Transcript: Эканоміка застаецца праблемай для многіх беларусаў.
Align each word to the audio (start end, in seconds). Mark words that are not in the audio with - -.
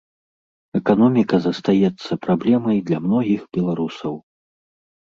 Эканоміка 0.79 1.35
застаецца 1.43 2.11
праблемай 2.25 2.77
для 2.91 3.05
многіх 3.07 3.41
беларусаў. 3.59 4.15